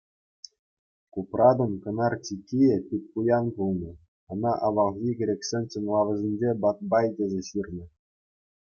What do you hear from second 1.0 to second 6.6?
Купратӑн кӑнар-тиккийӗ Питпуян пулнӑ, ӑна авалхи грексен чӑнлавӗсенче